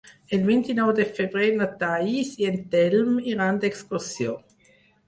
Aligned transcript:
El 0.35 0.45
vint-i-nou 0.45 0.89
de 0.99 1.05
febrer 1.17 1.51
na 1.59 1.69
Thaís 1.83 2.35
i 2.45 2.51
en 2.53 2.59
Telm 2.73 3.17
iran 3.37 3.63
d'excursió. 3.67 4.37